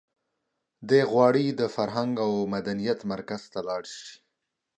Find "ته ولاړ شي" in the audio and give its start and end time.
3.51-4.13